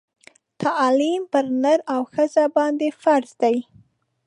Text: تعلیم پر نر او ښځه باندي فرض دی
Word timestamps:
تعلیم 0.61 1.21
پر 1.31 1.45
نر 1.61 1.79
او 1.93 2.01
ښځه 2.13 2.43
باندي 2.55 2.89
فرض 3.01 3.31
دی 3.41 3.57